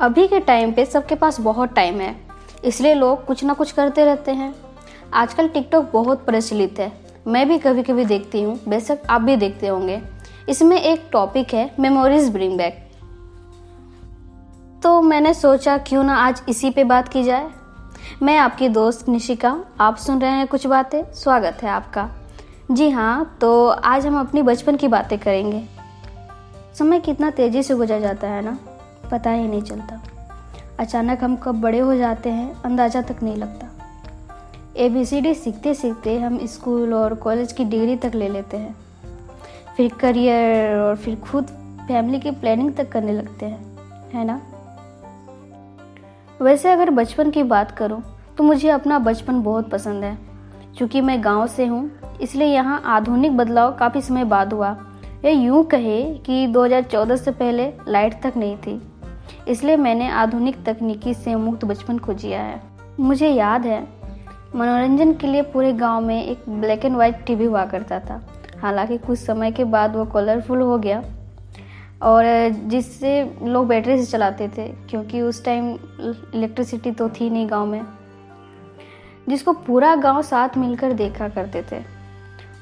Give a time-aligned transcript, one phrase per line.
[0.00, 2.14] अभी के टाइम पे सबके पास बहुत टाइम है,
[2.64, 4.54] इसलिए लोग कुछ ना कुछ करते रहते हैं।
[5.14, 6.92] आजकल टिकटॉक बहुत प्रचलित है,
[7.26, 10.00] मैं भी कभी कभी देखती हूँ, बेशक आप भी देखते होंगे।
[10.48, 12.78] इसमें एक टॉपिक है मेमोरीज ब्रिंग बैक
[14.82, 17.50] तो मैंने सोचा, क्यों ना आज इसी पे बात की जाए?
[18.22, 22.08] मैं आपकी दोस्त निशिका, आप सुन रहे हैं कुछ बातें, स्वागत है आपका।
[22.70, 25.62] जी हाँ तो आज हम अपनी बचपन की बातें करेंगे।
[26.78, 28.58] समय कितना तेज़ी से गुजर जाता है ना?
[29.10, 30.00] पता ही नहीं चलता।
[30.78, 33.66] अचानक हम कब बड़े हो जाते हैं, अंदाज़ा तक नहीं लगता।
[34.76, 38.56] ए बी सी डी सीखते सीखते हम स्कूल और कॉलेज की डिग्री तक ले लेते
[38.56, 38.74] हैं।
[39.76, 41.46] फिर करियर और फिर खुद
[41.88, 43.78] फैमिली की प्लानिंग तक करने लगते हैं,
[44.14, 44.40] है ना?
[46.40, 48.02] वैसे अगर बचपन की बात करूँ
[48.38, 50.16] तो मुझे अपना बचपन बहुत पसंद है।
[50.76, 51.90] क्योंकि मैं गाँव से हूँ,
[52.20, 54.76] इसलिए यहाँ आधुनिक बदलाव काफ़ी समय बाद हुआ।
[55.24, 58.80] या यूँ कहे कि 2014 से पहले लाइट तक नहीं थी।
[59.48, 62.60] इसलिए मैंने आधुनिक तकनीकी से मुक्त बचपन को जिया है।
[63.00, 63.80] मुझे याद है,
[64.56, 68.20] मनोरंजन के लिए पूरे गाँव में एक ब्लैक एंड वाइट टीवी हुआ करता था।
[68.60, 71.02] हालाँकि कुछ समय के बाद वो कलरफुल हो गया
[72.02, 72.24] और
[72.68, 75.70] जिससे लोग बैटरी से चलाते थे, क्योंकि उस टाइम
[76.34, 77.82] इलेक्ट्रिसिटी तो थी नहीं गाँव में।
[79.28, 81.82] जिसको पूरा गाँव साथ मिलकर देखा करते थे।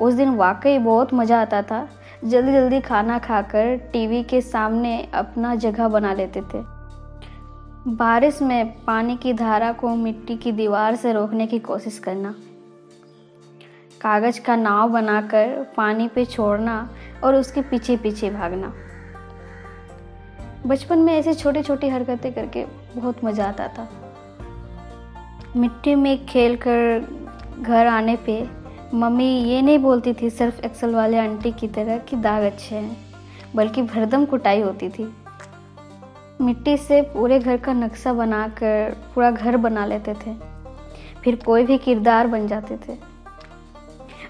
[0.00, 1.88] उस दिन वाकई बहुत मज़ा आता था
[2.24, 6.62] जल्दी जल्दी खाना खाकर टीवी के सामने अपना जगह बना लेते थे।
[7.88, 12.34] बारिश में पानी की धारा को मिट्टी की दीवार से रोकने की कोशिश करना।
[14.00, 16.90] कागज़ का नाव बनाकर पानी पे छोड़ना
[17.24, 18.72] और उसके पीछे पीछे भागना।
[20.66, 22.64] बचपन में ऐसी छोटी छोटी हरकतें करके
[22.96, 23.88] बहुत मज़ा आता था।
[25.56, 27.06] मिट्टी में खेल कर
[27.60, 32.16] घर आने पे मम्मी ये नहीं बोलती थी सिर्फ़ एक्सल वाले आंटी की तरह कि
[32.16, 32.96] दाग अच्छे हैं,
[33.54, 35.08] बल्कि भरदम कुटाई होती थी।
[36.40, 40.34] मिट्टी से पूरे घर का नक्शा बनाकर पूरा घर बना लेते थे,
[41.24, 42.96] फिर कोई भी किरदार बन जाते थे।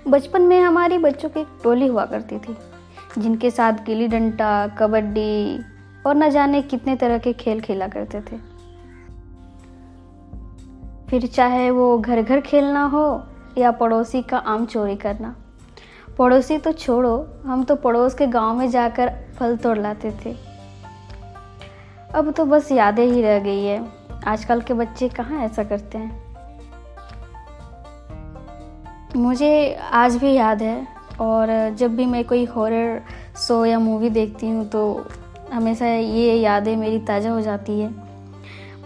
[0.08, 2.56] बचपन में हमारी बच्चों की एक टोली हुआ करती थी,
[3.18, 5.58] जिनके साथ गिल्ली डंडा कबड्डी
[6.06, 8.38] और न जाने कितने तरह के खेल खेला करते थे।
[11.08, 13.06] फिर चाहे वो घर घर खेलना हो
[13.56, 15.34] या पड़ोसी का आम चोरी करना।
[16.18, 20.34] पड़ोसी तो छोड़ो, हम तो पड़ोस के गाँव में जाकर फल तोड़ लाते थे।
[22.14, 23.84] अब तो बस यादें ही रह गई है।
[24.26, 26.24] आजकल के बच्चे कहाँ ऐसा करते हैं?
[29.16, 30.86] मुझे आज भी याद है,
[31.20, 33.00] और जब भी मैं कोई हॉरर
[33.38, 35.06] शो या मूवी देखती हूँ तो
[35.52, 37.90] हमेशा ये यादें मेरी ताज़ा हो जाती है।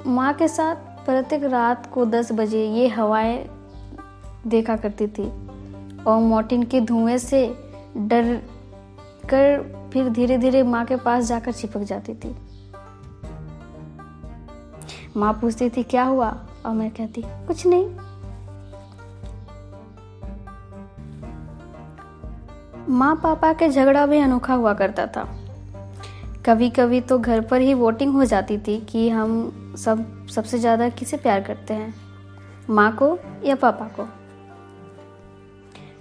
[0.06, 3.38] माँ के साथ प्रत्येक रात को 10 बजे ये हवाएँ
[4.46, 5.28] देखा करती थी
[6.04, 7.56] और मोटिन के धुएँ से
[7.96, 8.42] डर
[9.24, 9.62] कर
[9.92, 12.36] फिर धीरे धीरे माँ के पास जाकर चिपक जाती थी।
[15.16, 16.36] माँ पूछती थी, क्या हुआ?
[16.66, 17.88] और मैं कहती, कुछ नहीं।
[22.88, 25.36] माँ पापा के झगड़ा भी अनोखा हुआ करता था।
[26.46, 30.88] कभी कभी तो घर पर ही वोटिंग हो जाती थी कि हम सब, सबसे ज़्यादा
[30.88, 31.94] किसे प्यार करते हैं?
[32.70, 34.19] माँ को या पापा को?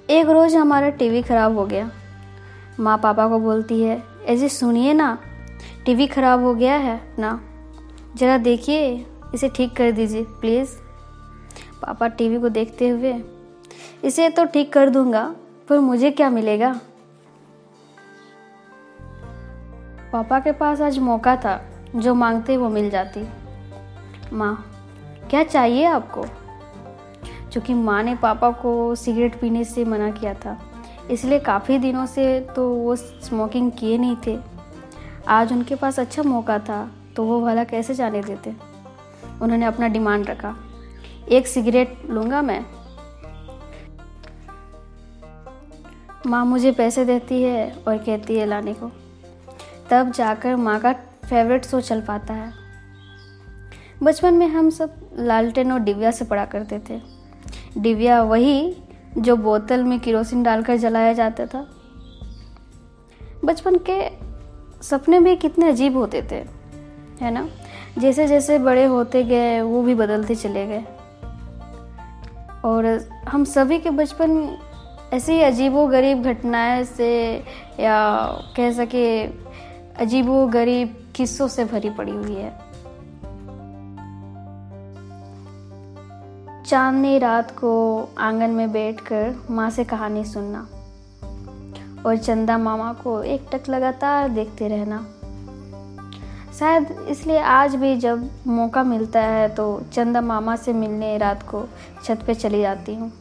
[0.09, 1.89] एक रोज़ हमारा टीवी ख़राब हो गया।
[2.79, 5.17] माँ पापा को बोलती है ऐसे सुनिए ना,
[5.85, 7.39] टीवी ख़राब हो गया है ना?
[8.17, 10.75] ज़रा देखिए, इसे ठीक कर दीजिए, प्लीज़।
[11.81, 13.13] पापा टीवी को देखते हुए,
[14.03, 15.23] इसे तो ठीक कर दूँगा,
[15.69, 16.79] पर मुझे क्या मिलेगा?
[20.13, 21.59] पापा के पास आज मौका था,
[21.95, 23.27] जो मांगते वो मिल जाती।
[24.33, 24.55] माँ,
[25.29, 26.25] क्या चाहिए आपको?
[27.51, 30.57] क्योंकि माँ ने पापा को सिगरेट पीने से मना किया था।
[31.11, 34.37] इसलिए काफ़ी दिनों से तो वो स्मोकिंग किए नहीं थे।
[35.27, 38.55] आज उनके पास अच्छा मौका था तो वो भला कैसे जाने देते?
[39.41, 40.55] उन्होंने अपना डिमांड रखा।
[41.31, 42.65] एक सिगरेट लूँगा मैं?
[46.27, 48.91] माँ मुझे पैसे देती है और कहती है लाने को।
[49.89, 50.93] तब जाकर माँ का
[51.25, 52.51] फेवरेट शो चल पाता है।
[54.03, 57.18] बचपन में हम सब लालटेन और डिबिया से पढ़ा करते थे।
[57.77, 58.75] डिबिया वही
[59.17, 61.67] जो बोतल में किरोसिन डालकर जलाया जाता था।
[63.45, 64.09] बचपन के
[64.83, 66.43] सपने भी कितने अजीब होते थे,
[67.21, 67.49] है ना?
[67.97, 70.83] जैसे जैसे बड़े होते गए, वो भी बदलते चले गए।
[72.65, 72.85] और
[73.29, 74.57] हम सभी के बचपन
[75.13, 77.43] ऐसी अजीबो गरीब घटनाएँ से
[77.79, 78.27] या
[78.57, 79.23] कह सके
[79.99, 82.68] अजीबो गरीब किस्सों से भरी पड़ी हुई है।
[86.69, 87.69] चांदनी रात को
[88.17, 90.59] आँगन में बैठकर माँ से कहानी सुनना
[92.05, 94.99] और चंदा मामा को एक टक लगातार देखते रहना।
[96.59, 101.63] शायद इसलिए आज भी जब मौका मिलता है तो चंदा मामा से मिलने रात को
[102.03, 103.11] छत पे चली जाती हूँ।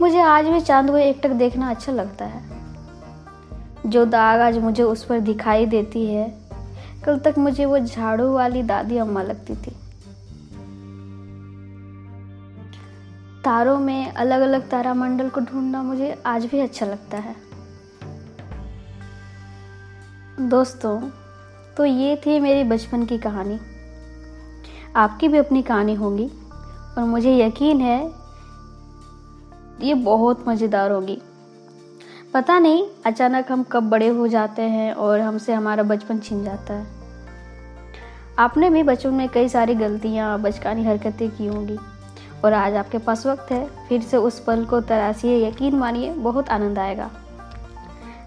[0.00, 2.42] मुझे आज भी चाँद को एकटक देखना अच्छा लगता है।
[3.86, 6.32] जो दाग आज मुझे उस पर दिखाई देती है,
[7.04, 9.76] कल तक मुझे वो झाड़ू वाली दादी अम्मा लगती थी।
[13.44, 17.34] तारों में अलग अलग तारामंडल को ढूंढना मुझे आज भी अच्छा लगता है।
[20.40, 21.00] दोस्तों
[21.76, 23.58] तो ये थी मेरी बचपन की कहानी।
[24.96, 26.26] आपकी भी अपनी कहानी होगी
[26.98, 28.00] और मुझे यकीन है,
[29.80, 31.18] ये बहुत मज़ेदार होगी।
[32.34, 36.74] पता नहीं, अचानक हम कब बड़े हो जाते हैं और हमसे हमारा बचपन छिन जाता
[36.74, 36.86] है।
[38.38, 41.78] आपने भी बचपन में कई सारी गलतियाँ, बचकानी हरकतें की होंगी।
[42.44, 46.48] और आज आपके पास वक्त है, फिर से उस पल को तराशिए, यकीन मानिए, बहुत
[46.48, 47.10] आनंद आएगा।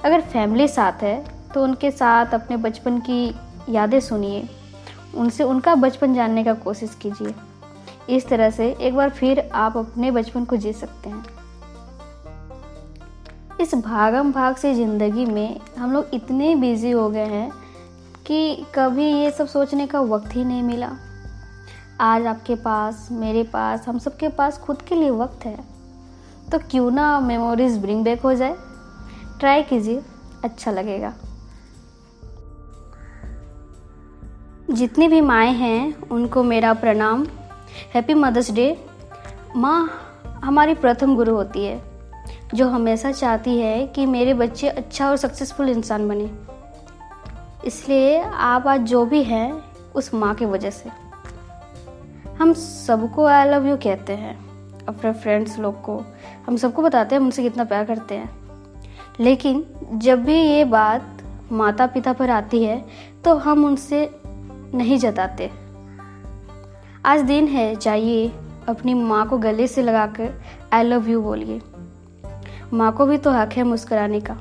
[0.05, 1.23] अगर फैमिली साथ है
[1.53, 3.35] तो उनके साथ अपने बचपन की
[3.69, 4.47] यादें सुनिए।
[5.15, 7.33] उनसे उनका बचपन जानने का कोशिश कीजिए।
[8.09, 11.25] इस तरह से एक बार फिर आप अपने बचपन को जी सकते हैं।
[13.61, 17.51] इस भागम भाग से ज़िंदगी में हम लोग इतने बिज़ी हो गए हैं
[18.27, 20.89] कि कभी ये सब सोचने का वक्त ही नहीं मिला।
[22.01, 25.63] आज आपके पास, मेरे पास, हम सबके पास खुद के लिए वक्त है।
[26.51, 28.55] तो क्यों ना मेमोरीज ब्रिंग बैक हो जाए।
[29.39, 30.01] ट्राई कीजिए
[30.43, 31.13] अच्छा लगेगा।
[34.71, 37.27] जितनी भी माएँ हैं, उनको मेरा प्रणाम।
[37.93, 38.85] हैप्पी मदर्स डे
[39.55, 39.89] माँ,
[40.43, 41.83] हमारी प्रथम गुरु होती है,
[42.53, 46.35] जो हमेशा चाहती है कि मेरे बच्चे अच्छा और सक्सेसफुल इंसान बने।
[47.67, 49.63] इसलिए आप आज जो भी हैं,
[49.95, 51.10] उस माँ की वजह से।
[52.41, 54.33] हम सबको आई लव यू कहते हैं,
[54.85, 55.97] अपने फ्रेंड्स लोग को।
[56.47, 58.29] हम सबको बताते हैं उनसे कितना प्यार करते हैं।
[59.19, 61.21] लेकिन जब भी ये बात
[61.51, 62.85] माता पिता पर आती है
[63.25, 64.09] तो हम उनसे
[64.73, 65.49] नहीं जताते।
[67.05, 68.27] आज दिन है, जाइए,
[68.67, 70.41] अपनी माँ को गले से लगाकर
[70.73, 71.61] आई लव यू बोलिए।
[72.73, 74.37] माँ को भी तो हक है मुस्कुराने का।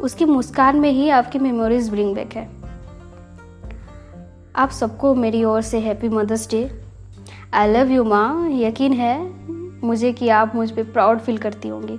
[0.00, 2.59] उसकी मुस्कान में ही आपकी मेमोरीज ब्रिंग बैक है।
[4.56, 6.82] आप सबको मेरी ओर से happy Mother's Day
[7.54, 8.50] I love you माँ.
[8.50, 9.30] यकीन है
[9.86, 11.98] मुझे कि आप मुझ पर प्राउड फील करती होंगी।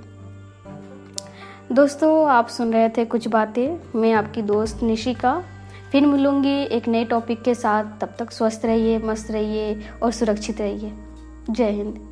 [1.74, 5.44] दोस्तों, आप सुन रहे थे कुछ बातें। मैं आपकी दोस्त निशिका।
[5.92, 10.60] फिर मिलूँगी एक नए टॉपिक के साथ। तब तक स्वस्थ रहिए, मस्त रहिए और सुरक्षित
[10.60, 10.92] रहिए।
[11.50, 12.11] जय हिंद।